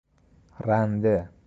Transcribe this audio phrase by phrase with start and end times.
[0.65, 1.29] رنده